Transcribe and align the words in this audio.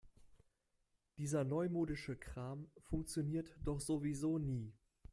Dieser 1.19 1.43
neumodische 1.43 2.15
Kram 2.15 2.71
funktioniert 2.85 3.55
doch 3.63 3.79
sowieso 3.79 4.39
nie. 4.39 4.73